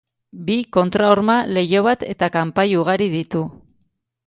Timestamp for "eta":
2.15-2.31